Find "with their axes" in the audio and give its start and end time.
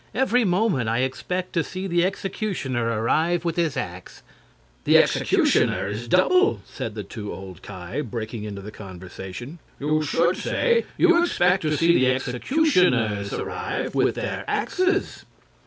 13.93-15.23